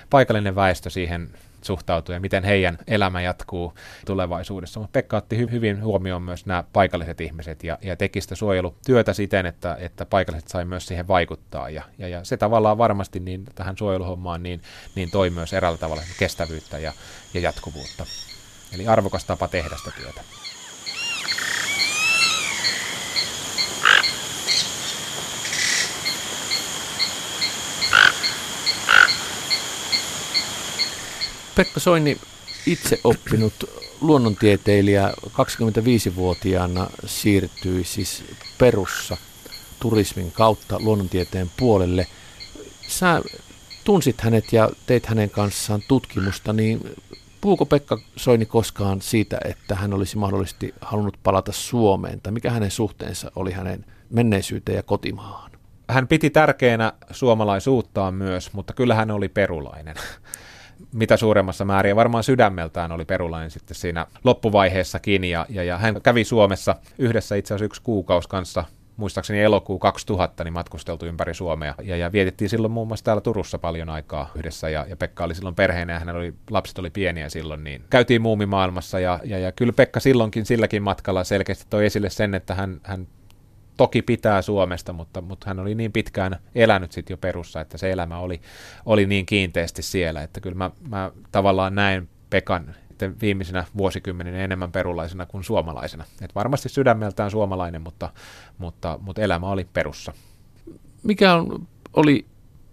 paikallinen 0.09 0.55
väestö 0.55 0.89
siihen 0.89 1.29
suhtautuu 1.61 2.13
ja 2.13 2.19
miten 2.19 2.43
heidän 2.43 2.77
elämä 2.87 3.21
jatkuu 3.21 3.73
tulevaisuudessa. 4.05 4.79
Mutta 4.79 4.91
Pekka 4.91 5.17
otti 5.17 5.45
hy- 5.45 5.51
hyvin 5.51 5.83
huomioon 5.83 6.21
myös 6.21 6.45
nämä 6.45 6.63
paikalliset 6.73 7.21
ihmiset 7.21 7.63
ja, 7.63 7.77
ja 7.81 7.95
teki 7.95 8.21
sitä 8.21 8.35
suojelutyötä 8.35 9.13
siten, 9.13 9.45
että, 9.45 9.77
että 9.79 10.05
paikalliset 10.05 10.49
sai 10.49 10.65
myös 10.65 10.87
siihen 10.87 11.07
vaikuttaa. 11.07 11.69
Ja, 11.69 11.83
ja, 11.97 12.07
ja 12.07 12.23
se 12.23 12.37
tavallaan 12.37 12.77
varmasti 12.77 13.19
niin 13.19 13.45
tähän 13.55 13.77
suojeluhommaan 13.77 14.43
niin, 14.43 14.61
niin 14.95 15.11
toi 15.11 15.29
myös 15.29 15.53
eräällä 15.53 15.77
tavalla 15.77 16.03
kestävyyttä 16.19 16.79
ja, 16.79 16.93
ja 17.33 17.39
jatkuvuutta. 17.39 18.05
Eli 18.73 18.87
arvokas 18.87 19.25
tapa 19.25 19.47
tehdä 19.47 19.77
sitä 19.77 19.91
työtä. 19.91 20.21
Pekka 31.57 31.79
Soini, 31.79 32.17
itse 32.65 32.99
oppinut 33.03 33.53
luonnontieteilijä 34.01 35.13
25-vuotiaana 35.27 36.87
siirtyi 37.05 37.83
siis 37.83 38.23
perussa 38.57 39.17
turismin 39.79 40.31
kautta 40.31 40.79
luonnontieteen 40.79 41.51
puolelle. 41.57 42.07
Sä 42.87 43.21
tunsit 43.83 44.21
hänet 44.21 44.53
ja 44.53 44.69
teit 44.85 45.05
hänen 45.05 45.29
kanssaan 45.29 45.81
tutkimusta, 45.87 46.53
niin 46.53 46.95
puhuko 47.41 47.65
Pekka 47.65 47.97
Soini 48.15 48.45
koskaan 48.45 49.01
siitä, 49.01 49.37
että 49.45 49.75
hän 49.75 49.93
olisi 49.93 50.17
mahdollisesti 50.17 50.73
halunnut 50.81 51.17
palata 51.23 51.51
Suomeen, 51.51 52.21
tai 52.21 52.31
mikä 52.31 52.51
hänen 52.51 52.71
suhteensa 52.71 53.31
oli 53.35 53.51
hänen 53.51 53.85
menneisyyteen 54.09 54.75
ja 54.75 54.83
kotimaahan? 54.83 55.51
Hän 55.89 56.07
piti 56.07 56.29
tärkeänä 56.29 56.93
suomalaisuuttaan 57.11 58.13
myös, 58.13 58.53
mutta 58.53 58.73
kyllä 58.73 58.95
hän 58.95 59.11
oli 59.11 59.29
perulainen 59.29 59.95
mitä 60.93 61.17
suuremmassa 61.17 61.65
määrin, 61.65 61.89
ja 61.89 61.95
varmaan 61.95 62.23
sydämeltään 62.23 62.91
oli 62.91 63.05
Perulainen 63.05 63.51
sitten 63.51 63.75
siinä 63.75 64.05
loppuvaiheessakin, 64.23 65.23
ja, 65.23 65.45
ja, 65.49 65.63
ja 65.63 65.77
hän 65.77 66.01
kävi 66.01 66.23
Suomessa 66.23 66.75
yhdessä 66.97 67.35
itse 67.35 67.53
asiassa 67.53 67.65
yksi 67.65 67.81
kuukausi 67.81 68.29
kanssa 68.29 68.63
muistaakseni 68.97 69.41
elokuu 69.41 69.79
2000, 69.79 70.43
niin 70.43 70.53
matkusteltu 70.53 71.05
ympäri 71.05 71.33
Suomea. 71.33 71.75
Ja, 71.83 71.97
ja 71.97 72.11
vietettiin 72.11 72.49
silloin 72.49 72.71
muun 72.71 72.87
muassa 72.87 73.05
täällä 73.05 73.21
Turussa 73.21 73.59
paljon 73.59 73.89
aikaa 73.89 74.31
yhdessä. 74.35 74.69
Ja, 74.69 74.85
ja 74.89 74.95
Pekka 74.95 75.23
oli 75.23 75.35
silloin 75.35 75.55
perheenä 75.55 75.93
ja 75.93 75.99
hänellä 75.99 76.19
oli, 76.19 76.33
lapset 76.49 76.79
oli 76.79 76.89
pieniä 76.89 77.29
silloin. 77.29 77.63
Niin 77.63 77.83
käytiin 77.89 78.21
muumimaailmassa 78.21 78.99
ja, 78.99 79.19
ja, 79.23 79.39
ja 79.39 79.51
kyllä 79.51 79.73
Pekka 79.73 79.99
silloinkin 79.99 80.45
silläkin 80.45 80.83
matkalla 80.83 81.23
selkeästi 81.23 81.65
toi 81.69 81.85
esille 81.85 82.09
sen, 82.09 82.35
että 82.35 82.55
hän, 82.55 82.81
hän 82.83 83.07
toki 83.77 84.01
pitää 84.01 84.41
Suomesta, 84.41 84.93
mutta, 84.93 85.21
mutta 85.21 85.49
hän 85.49 85.59
oli 85.59 85.75
niin 85.75 85.91
pitkään 85.91 86.39
elänyt 86.55 86.91
sitten 86.91 87.13
jo 87.13 87.17
perussa, 87.17 87.61
että 87.61 87.77
se 87.77 87.91
elämä 87.91 88.19
oli, 88.19 88.41
oli 88.85 89.05
niin 89.05 89.25
kiinteästi 89.25 89.81
siellä, 89.81 90.23
että 90.23 90.41
kyllä 90.41 90.55
mä, 90.55 90.71
mä 90.89 91.11
tavallaan 91.31 91.75
näen 91.75 92.09
Pekan 92.29 92.75
viimeisenä 93.21 93.65
vuosikymmeninä 93.77 94.37
enemmän 94.37 94.71
perulaisena 94.71 95.25
kuin 95.25 95.43
suomalaisena. 95.43 96.03
Et 96.21 96.35
varmasti 96.35 96.69
sydämeltään 96.69 97.31
suomalainen, 97.31 97.81
mutta, 97.81 98.09
mutta, 98.57 98.99
mutta 99.01 99.21
elämä 99.21 99.49
oli 99.49 99.67
perussa. 99.73 100.13
Mikä 101.03 101.33
on, 101.33 101.67
oli 101.93 102.25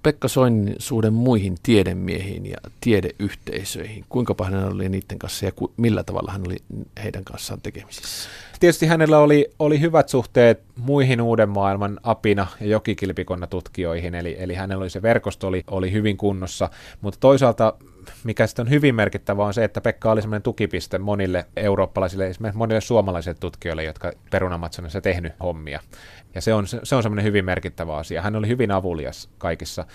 Pekka 0.05 0.29
Soinin 0.29 0.75
suhde 0.79 1.11
muihin 1.11 1.55
tiedemiehiin 1.63 2.47
ja 2.47 2.57
tiedeyhteisöihin? 2.81 4.05
Kuinka 4.09 4.35
paljon 4.35 4.63
hän 4.63 4.73
oli 4.73 4.89
niiden 4.89 5.19
kanssa 5.19 5.45
ja 5.45 5.53
ku, 5.53 5.73
millä 5.77 6.03
tavalla 6.03 6.33
hän 6.33 6.43
oli 6.47 6.57
heidän 7.03 7.25
kanssaan 7.25 7.61
tekemisissä? 7.61 8.29
Tietysti 8.61 8.87
hänellä 8.87 9.19
oli, 9.19 9.51
oli 9.59 9.81
hyvät 9.81 10.09
suhteet 10.09 10.63
muihin 10.77 11.21
uuden 11.21 11.49
maailman 11.49 12.01
apina 12.03 12.47
ja 12.61 12.67
jokikilpikonna 12.67 13.47
tutkijoihin, 13.47 14.15
eli, 14.15 14.37
eli 14.39 14.55
hänellä 14.55 14.83
oli 14.83 14.91
se 14.91 15.03
verkosto 15.03 15.47
oli, 15.47 15.65
oli 15.71 15.93
hyvin 15.93 16.17
kunnossa, 16.17 16.71
mutta 17.01 17.21
toisaalta 17.21 17.75
mikä 18.25 18.47
sitten 18.47 18.67
on 18.67 18.71
hyvin 18.71 18.95
merkittävä 18.95 19.45
on 19.45 19.55
se, 19.55 19.65
että 19.65 19.81
Pekka 19.81 20.11
oli 20.11 20.23
semmoinen 20.23 20.43
tukipiste 20.43 20.99
monille 20.99 21.47
eurooppalaisille, 21.57 22.27
esimerkiksi 22.27 22.59
monille 22.59 22.81
suomalaisille 22.81 23.37
tutkijoille, 23.41 23.85
jotka 23.85 24.13
perunamatsonissa 24.31 25.01
tehnyt 25.01 25.33
hommia. 25.43 25.81
Ja 26.35 26.41
se 26.41 26.55
on, 26.55 26.67
se 26.67 26.95
on 26.95 27.03
semmoinen 27.03 27.25
hyvin 27.25 27.45
merkittävä 27.45 27.97
asia. 27.97 28.23
Hän 28.23 28.37
oli 28.37 28.49
hyvin 28.49 28.71
avulias 28.71 29.29
kaikissa, 29.39 29.87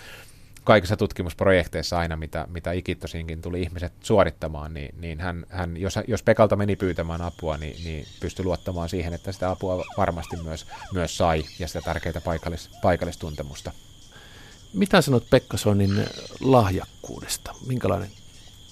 kaikissa 0.64 0.96
tutkimusprojekteissa 0.96 1.98
aina, 1.98 2.16
mitä, 2.16 2.46
mitä 2.50 2.72
Ikittosinkin 2.72 3.42
tuli 3.42 3.62
ihmiset 3.62 3.92
suorittamaan, 4.00 4.74
niin, 4.74 4.94
niin 4.98 5.20
hän, 5.20 5.46
hän, 5.48 5.76
jos, 5.76 5.98
jos 6.08 6.22
Pekalta 6.22 6.56
meni 6.56 6.76
pyytämään 6.76 7.22
apua, 7.22 7.56
niin, 7.56 7.84
niin 7.84 8.06
pystyi 8.20 8.44
luottamaan 8.44 8.88
siihen, 8.88 9.14
että 9.14 9.32
sitä 9.32 9.50
apua 9.50 9.84
varmasti 9.96 10.36
myös, 10.36 10.66
myös 10.94 11.16
sai 11.16 11.44
ja 11.58 11.68
sitä 11.68 11.80
tärkeää 11.80 12.20
paikallis, 12.24 12.70
paikallistuntemusta. 12.82 13.72
Mitä 14.72 15.00
sanot 15.00 15.30
Pekka 15.30 15.56
Sonin 15.56 16.06
lahjakkuudesta? 16.40 17.54
Minkälainen 17.66 18.10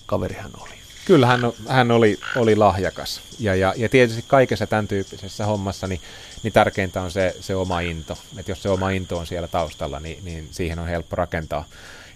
kaveri 0.06 0.34
hän 0.34 0.50
oli? 0.60 0.78
Kyllä 1.04 1.26
hän, 1.26 1.40
hän 1.68 1.90
oli, 1.90 2.18
oli 2.36 2.56
lahjakas. 2.56 3.20
Ja, 3.38 3.54
ja, 3.54 3.74
ja 3.76 3.88
tietysti 3.88 4.24
kaikessa 4.28 4.66
tämän 4.66 4.88
tyyppisessä 4.88 5.46
hommassa 5.46 5.86
niin, 5.86 6.00
niin 6.42 6.52
tärkeintä 6.52 7.02
on 7.02 7.10
se, 7.10 7.36
se 7.40 7.56
oma 7.56 7.80
into. 7.80 8.18
Että 8.38 8.50
jos 8.50 8.62
se 8.62 8.68
oma 8.68 8.90
into 8.90 9.18
on 9.18 9.26
siellä 9.26 9.48
taustalla, 9.48 10.00
niin, 10.00 10.24
niin 10.24 10.48
siihen 10.50 10.78
on 10.78 10.88
helppo 10.88 11.16
rakentaa, 11.16 11.64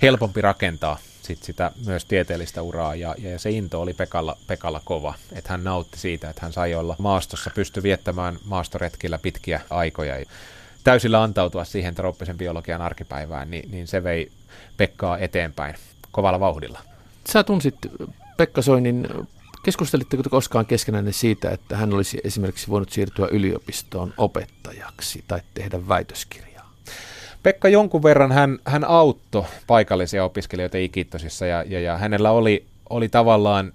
helpompi 0.02 0.40
rakentaa 0.40 0.98
sit 1.22 1.42
sitä 1.42 1.70
myös 1.86 2.04
tieteellistä 2.04 2.62
uraa. 2.62 2.94
Ja, 2.94 3.14
ja 3.18 3.38
se 3.38 3.50
into 3.50 3.80
oli 3.80 3.94
Pekalla, 3.94 4.36
Pekalla 4.46 4.80
kova. 4.84 5.14
Että 5.32 5.50
hän 5.50 5.64
nautti 5.64 5.98
siitä, 5.98 6.30
että 6.30 6.42
hän 6.42 6.52
sai 6.52 6.74
olla 6.74 6.96
maastossa, 6.98 7.50
pystyi 7.54 7.82
viettämään 7.82 8.38
maastoretkillä 8.44 9.18
pitkiä 9.18 9.60
aikoja 9.70 10.24
täysillä 10.84 11.22
antautua 11.22 11.64
siihen 11.64 11.94
trooppisen 11.94 12.38
biologian 12.38 12.82
arkipäivään, 12.82 13.50
niin, 13.50 13.70
niin 13.70 13.86
se 13.86 14.04
vei 14.04 14.30
Pekkaa 14.76 15.18
eteenpäin 15.18 15.74
kovalla 16.12 16.40
vauhdilla. 16.40 16.80
Sä 17.32 17.44
tunsit 17.44 17.74
Pekka 18.36 18.62
Soinin, 18.62 19.08
keskustelitteko 19.62 20.22
koskaan 20.30 20.66
keskenään 20.66 21.12
siitä, 21.12 21.50
että 21.50 21.76
hän 21.76 21.94
olisi 21.94 22.20
esimerkiksi 22.24 22.68
voinut 22.68 22.90
siirtyä 22.90 23.28
yliopistoon 23.30 24.14
opettajaksi 24.16 25.24
tai 25.28 25.40
tehdä 25.54 25.88
väitöskirjaa? 25.88 26.72
Pekka 27.42 27.68
jonkun 27.68 28.02
verran 28.02 28.32
hän, 28.32 28.58
hän 28.64 28.84
auttoi 28.84 29.44
paikallisia 29.66 30.24
opiskelijoita 30.24 30.78
Ikittosissa 30.78 31.46
ja, 31.46 31.64
ja, 31.68 31.80
ja 31.80 31.98
hänellä 31.98 32.30
oli, 32.30 32.64
oli 32.90 33.08
tavallaan 33.08 33.72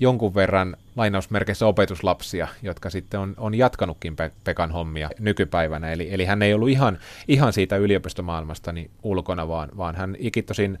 jonkun 0.00 0.34
verran 0.34 0.76
lainausmerkeissä 0.96 1.66
opetuslapsia, 1.66 2.48
jotka 2.62 2.90
sitten 2.90 3.20
on, 3.20 3.34
on 3.38 3.54
jatkanutkin 3.54 4.16
Pe- 4.16 4.32
Pekan 4.44 4.72
hommia 4.72 5.10
nykypäivänä. 5.18 5.92
Eli, 5.92 6.08
eli 6.14 6.24
hän 6.24 6.42
ei 6.42 6.54
ollut 6.54 6.68
ihan, 6.68 6.98
ihan 7.28 7.52
siitä 7.52 7.76
yliopistomaailmasta 7.76 8.72
niin 8.72 8.90
ulkona, 9.02 9.48
vaan, 9.48 9.68
vaan 9.76 9.96
hän 9.96 10.16
ikitosin 10.18 10.78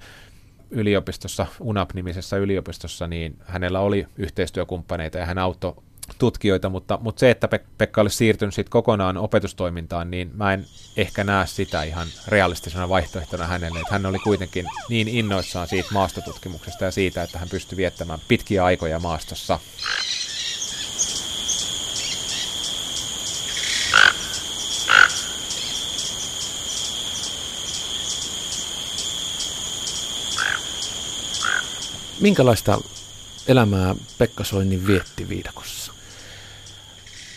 yliopistossa, 0.70 1.46
UNAP-nimisessä 1.60 2.36
yliopistossa, 2.36 3.06
niin 3.06 3.36
hänellä 3.44 3.80
oli 3.80 4.06
yhteistyökumppaneita 4.16 5.18
ja 5.18 5.26
hän 5.26 5.38
auttoi 5.38 5.74
tutkijoita, 6.18 6.68
mutta, 6.68 6.98
mutta 7.02 7.20
se, 7.20 7.30
että 7.30 7.48
Pekka 7.78 8.00
olisi 8.00 8.16
siirtynyt 8.16 8.54
sit 8.54 8.68
kokonaan 8.68 9.16
opetustoimintaan, 9.16 10.10
niin 10.10 10.30
mä 10.34 10.52
en 10.52 10.66
ehkä 10.96 11.24
näe 11.24 11.46
sitä 11.46 11.82
ihan 11.82 12.08
realistisena 12.28 12.88
vaihtoehtona 12.88 13.46
hänelle. 13.46 13.80
Että 13.80 13.92
hän 13.92 14.06
oli 14.06 14.18
kuitenkin 14.18 14.66
niin 14.88 15.08
innoissaan 15.08 15.68
siitä 15.68 15.88
maastotutkimuksesta 15.92 16.84
ja 16.84 16.90
siitä, 16.90 17.22
että 17.22 17.38
hän 17.38 17.48
pystyi 17.48 17.76
viettämään 17.76 18.20
pitkiä 18.28 18.64
aikoja 18.64 18.98
maastossa. 18.98 19.58
Minkälaista 32.20 32.80
elämää 33.48 33.94
Pekka 34.18 34.44
Soinnin 34.44 34.86
vietti 34.86 35.28
viidakossa? 35.28 35.75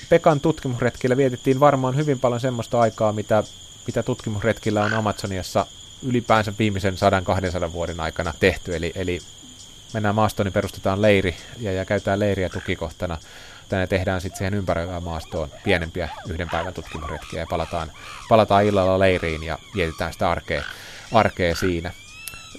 Pekan 0.09 0.39
tutkimusretkillä 0.39 1.17
vietettiin 1.17 1.59
varmaan 1.59 1.95
hyvin 1.95 2.19
paljon 2.19 2.41
semmoista 2.41 2.79
aikaa, 2.79 3.13
mitä, 3.13 3.43
mitä 3.87 4.03
tutkimusretkillä 4.03 4.83
on 4.83 4.93
Amazoniassa 4.93 5.65
ylipäänsä 6.03 6.53
viimeisen 6.59 6.93
100-200 7.67 7.71
vuoden 7.71 7.99
aikana 7.99 8.33
tehty. 8.39 8.75
Eli, 8.75 8.91
eli 8.95 9.19
mennään 9.93 10.15
maastoon, 10.15 10.45
niin 10.45 10.53
perustetaan 10.53 11.01
leiri 11.01 11.35
ja, 11.59 11.71
ja 11.71 11.85
käytetään 11.85 12.19
leiriä 12.19 12.49
tukikohtana. 12.49 13.17
Tänne 13.69 13.87
tehdään 13.87 14.21
sitten 14.21 14.37
siihen 14.37 14.53
ympäröivään 14.53 15.03
maastoon 15.03 15.49
pienempiä 15.63 16.09
yhden 16.29 16.49
päivän 16.49 16.73
tutkimusretkiä 16.73 17.39
ja 17.39 17.47
palataan, 17.49 17.91
palataan 18.29 18.65
illalla 18.65 18.99
leiriin 18.99 19.43
ja 19.43 19.59
vietetään 19.75 20.13
sitä 20.13 20.31
arkea, 20.31 20.63
arkea 21.11 21.55
siinä. 21.55 21.91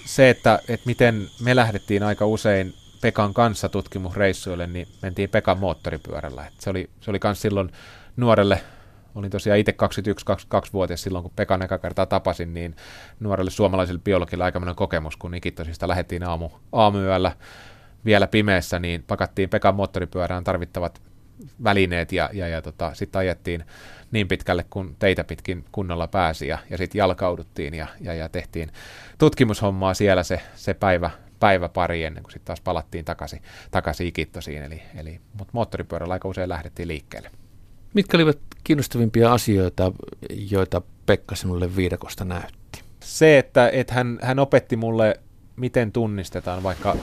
Se, 0.04 0.30
että, 0.30 0.62
että 0.69 0.87
miten 0.87 1.30
me 1.40 1.57
lähdettiin 1.57 2.02
aika 2.02 2.26
usein 2.26 2.75
Pekan 3.00 3.35
kanssa 3.35 3.69
tutkimusreissuille, 3.69 4.66
niin 4.66 4.88
mentiin 5.02 5.30
Pekan 5.30 5.59
moottoripyörällä. 5.59 6.47
Et 6.47 6.61
se 6.61 6.71
oli, 6.71 6.90
se 7.00 7.11
oli 7.11 7.19
silloin 7.35 7.73
nuorelle, 8.16 8.61
olin 9.14 9.30
tosiaan 9.30 9.59
itse 9.59 9.73
21-22-vuotias 9.73 11.02
silloin, 11.02 11.23
kun 11.23 11.33
Pekan 11.37 11.62
eka 11.62 11.78
kertaa 11.78 12.07
tapasin, 12.07 12.54
niin 12.54 12.76
nuorelle 13.21 13.50
suomalaiselle 13.50 14.00
biologille 14.04 14.45
aikamoinen 14.45 14.75
kokemus, 14.75 15.16
kun 15.16 15.35
Ikitosista 15.35 15.88
lähdettiin 15.88 16.23
aamu, 16.23 16.50
aamuyöllä 16.73 17.33
vielä 18.04 18.26
pimeässä, 18.26 18.78
niin 18.78 19.04
pakattiin 19.07 19.49
Pekan 19.49 19.75
moottoripyörään 19.75 20.45
tarvittavat 20.45 21.02
välineet 21.64 22.12
ja, 22.12 22.30
ja, 22.33 22.49
ja 22.49 22.62
tota, 22.62 22.95
sitten 22.95 23.19
ajettiin 23.19 23.64
niin 24.11 24.28
pitkälle 24.28 24.66
kuin 24.71 24.97
teitä 24.99 25.25
pitkin 25.25 25.64
kunnolla 25.73 26.07
pääsi 26.07 26.49
ja, 26.49 26.59
ja 26.71 26.78
sitten 26.78 26.99
jalkauduttiin 26.99 27.75
ja, 27.75 27.87
ja, 28.00 28.14
ja 28.14 28.28
tehtiin 28.28 28.73
tutkimushommaa 29.19 29.95
siellä 29.95 30.23
se, 30.23 30.40
se 30.54 30.75
päivä, 30.75 31.11
päivä 31.40 31.68
pari 31.68 32.04
ennen 32.04 32.23
kuin 32.23 32.32
sitten 32.32 32.47
taas 32.47 32.61
palattiin 32.61 33.04
takaisin, 33.04 33.42
takaisin 33.70 34.06
Ikittosiin. 34.06 34.62
Eli, 34.62 34.82
eli, 34.97 35.20
mutta 35.38 35.50
moottoripyörällä 35.52 36.12
aika 36.12 36.28
usein 36.28 36.49
lähdettiin 36.49 36.88
liikkeelle. 36.88 37.30
Mitkä 37.94 38.16
olivat 38.16 38.38
kiinnostavimpia 38.64 39.32
asioita, 39.32 39.92
joita 40.50 40.82
Pekka 41.06 41.35
sinulle 41.35 41.76
viidakosta 41.76 42.25
näytti? 42.25 42.82
Se, 43.00 43.38
että, 43.38 43.68
että 43.68 43.94
hän, 43.94 44.18
hän 44.23 44.38
opetti 44.38 44.76
mulle, 44.76 45.20
miten 45.56 45.92
tunnistetaan 45.92 46.62
vaikka 46.62 46.97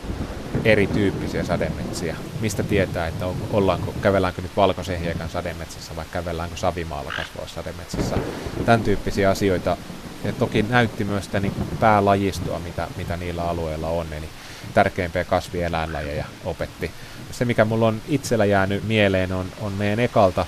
erityyppisiä 0.65 1.43
sademetsiä. 1.43 2.15
Mistä 2.41 2.63
tietää, 2.63 3.07
että 3.07 3.25
on, 3.25 3.35
ollaanko, 3.53 3.93
kävelläänkö 4.01 4.41
nyt 4.41 4.57
valkoisen 4.57 4.99
hiekan 4.99 5.29
sademetsässä 5.29 5.95
vai 5.95 6.05
kävelläänkö 6.11 6.57
savimaalla 6.57 7.11
kasvavassa 7.17 7.55
sademetsässä. 7.55 8.17
Tämän 8.65 8.83
tyyppisiä 8.83 9.29
asioita. 9.29 9.77
Ja 10.27 10.33
toki 10.33 10.65
näytti 10.69 11.03
myös 11.03 11.25
sitä 11.25 11.39
niin 11.39 11.53
päälajistoa, 11.79 12.59
mitä, 12.59 12.87
mitä 12.97 13.17
niillä 13.17 13.49
alueilla 13.49 13.87
on, 13.87 14.13
eli 14.13 14.29
tärkeimpiä 14.73 15.23
kasvieläinlajeja 15.23 16.25
opetti. 16.45 16.91
Se, 17.31 17.45
mikä 17.45 17.65
mulla 17.65 17.87
on 17.87 18.01
itsellä 18.07 18.45
jäänyt 18.45 18.83
mieleen, 18.83 19.31
on, 19.31 19.45
on 19.61 19.73
meidän 19.73 19.99
ekalta 19.99 20.45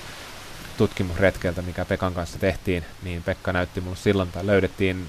tutkimusretkeltä, 0.76 1.62
mikä 1.62 1.84
Pekan 1.84 2.14
kanssa 2.14 2.38
tehtiin, 2.38 2.84
niin 3.02 3.22
Pekka 3.22 3.52
näytti 3.52 3.80
mulle 3.80 3.96
silloin, 3.96 4.28
että 4.28 4.46
löydettiin 4.46 5.06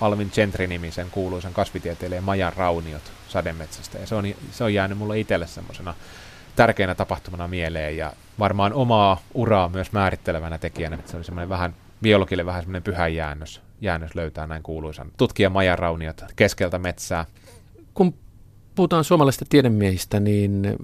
Alvin 0.00 0.30
Gentry-nimisen 0.34 1.10
kuuluisan 1.10 1.52
kasvitieteilijän 1.52 2.24
Majan 2.24 2.52
rauniot 2.56 3.12
sademetsästä. 3.28 3.98
Ja 3.98 4.06
se 4.06 4.14
on, 4.14 4.24
se 4.52 4.64
on 4.64 4.74
jäänyt 4.74 4.98
mulle 4.98 5.20
itselle 5.20 5.46
semmoisena 5.46 5.94
tärkeänä 6.56 6.94
tapahtumana 6.94 7.48
mieleen 7.48 7.96
ja 7.96 8.12
varmaan 8.38 8.72
omaa 8.72 9.20
uraa 9.34 9.68
myös 9.68 9.92
määrittelevänä 9.92 10.58
tekijänä. 10.58 10.98
Se 11.06 11.16
oli 11.16 11.24
semmoinen 11.24 11.48
vähän 11.48 11.74
biologille 12.04 12.46
vähän 12.46 12.62
semmoinen 12.62 12.82
pyhä 12.82 13.08
jäännös, 13.08 13.60
jäännös 13.80 14.14
löytää 14.14 14.46
näin 14.46 14.62
kuuluisan 14.62 15.10
tutkija 15.16 15.50
Majan 15.50 15.78
rauniot 15.78 16.24
keskeltä 16.36 16.78
metsää. 16.78 17.26
Kun 17.94 18.14
puhutaan 18.74 19.04
suomalaisista 19.04 19.44
tiedemiehistä, 19.48 20.20
niin 20.20 20.76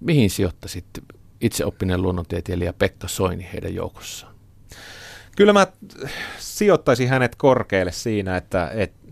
mihin 0.00 0.30
sijoittaisit 0.30 0.84
itseoppinen 1.40 2.02
luonnontieteilijä 2.02 2.72
Pekka 2.72 3.08
Soini 3.08 3.48
heidän 3.52 3.74
joukossaan? 3.74 4.34
Kyllä 5.36 5.52
mä 5.52 5.66
sijoittaisin 6.38 7.08
hänet 7.08 7.34
korkealle 7.34 7.92
siinä, 7.92 8.36
että, 8.36 8.70
että 8.74 9.02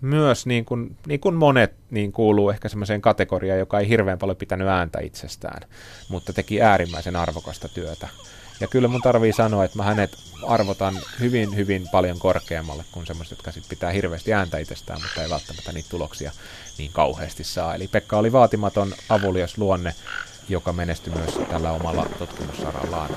myös 0.00 0.46
niin 0.46 0.64
kuin, 0.64 0.96
niin 1.06 1.20
kuin 1.20 1.34
monet 1.34 1.74
niin 1.90 2.12
kuuluu 2.12 2.50
ehkä 2.50 2.68
semmoiseen 2.68 3.00
kategoriaan, 3.00 3.58
joka 3.58 3.78
ei 3.78 3.88
hirveän 3.88 4.18
paljon 4.18 4.36
pitänyt 4.36 4.68
ääntä 4.68 5.00
itsestään, 5.00 5.68
mutta 6.08 6.32
teki 6.32 6.62
äärimmäisen 6.62 7.16
arvokasta 7.16 7.68
työtä. 7.68 8.08
Ja 8.60 8.66
kyllä 8.66 8.88
mun 8.88 9.02
tarvii 9.02 9.32
sanoa, 9.32 9.64
että 9.64 9.76
mä 9.76 9.84
hänet 9.84 10.18
arvotan 10.46 11.00
hyvin, 11.20 11.56
hyvin 11.56 11.88
paljon 11.92 12.18
korkeammalle 12.18 12.84
kuin 12.92 13.06
semmoiset, 13.06 13.30
jotka 13.30 13.52
sit 13.52 13.64
pitää 13.68 13.90
hirveästi 13.90 14.32
ääntä 14.32 14.58
itsestään, 14.58 15.02
mutta 15.02 15.22
ei 15.22 15.30
välttämättä 15.30 15.72
niitä 15.72 15.88
tuloksia 15.88 16.32
niin 16.78 16.92
kauheasti 16.92 17.44
saa. 17.44 17.74
Eli 17.74 17.88
Pekka 17.88 18.18
oli 18.18 18.32
vaatimaton 18.32 18.94
avulias 19.08 19.58
luonne, 19.58 19.94
joka 20.48 20.72
menestyi 20.72 21.12
myös 21.14 21.38
tällä 21.50 21.72
omalla 21.72 22.06
tutkimussarallaan. 22.18 23.10